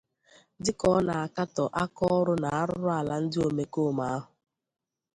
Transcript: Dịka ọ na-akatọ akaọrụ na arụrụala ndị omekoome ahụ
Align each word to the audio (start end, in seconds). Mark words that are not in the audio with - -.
Dịka 0.63 0.87
ọ 0.97 0.99
na-akatọ 1.07 1.63
akaọrụ 1.83 2.33
na 2.43 2.49
arụrụala 2.59 3.15
ndị 3.23 3.37
omekoome 3.47 4.03
ahụ 4.15 4.29